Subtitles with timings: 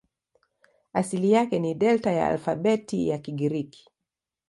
[0.93, 3.89] Asili yake ni Delta ya alfabeti ya Kigiriki.